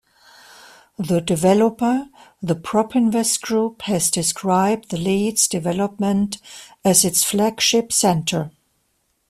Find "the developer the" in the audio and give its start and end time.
0.97-2.55